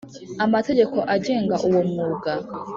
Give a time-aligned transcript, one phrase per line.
[0.45, 2.31] amategeko agenga uwo mwuga.